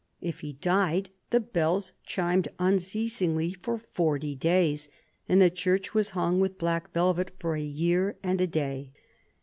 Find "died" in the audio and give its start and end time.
0.53-1.11